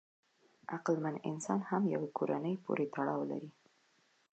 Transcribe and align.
عقلمن 0.75 1.15
انسان 1.29 1.59
هم 1.69 1.83
یوې 1.93 2.09
کورنۍ 2.17 2.55
پورې 2.65 2.85
تړاو 2.93 3.21
لري. 3.31 3.49